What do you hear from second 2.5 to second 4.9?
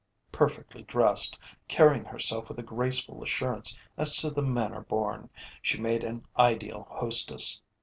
a graceful assurance as to the manner